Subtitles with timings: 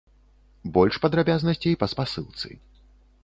[0.77, 2.49] Больш падрабязнасцей па спасылцы.